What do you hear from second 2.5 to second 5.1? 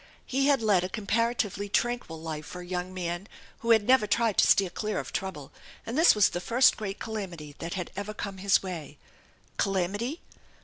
a young man who had never tried to steer clear